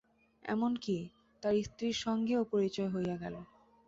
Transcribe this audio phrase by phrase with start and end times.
[0.45, 0.97] এমন-কি,
[1.43, 3.35] তার স্ত্রীর সঙ্গেও পরিচয় হইয়া গেল।